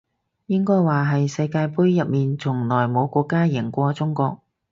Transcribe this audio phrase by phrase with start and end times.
[0.47, 4.41] 應該話係世界盃入面從來冇國家贏過中國